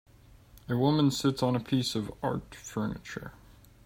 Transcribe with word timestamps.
A 0.67 0.75
woman 0.75 1.11
sits 1.11 1.43
on 1.43 1.55
a 1.55 1.59
piece 1.59 1.93
of 1.93 2.11
art 2.23 2.55
furniture. 2.55 3.33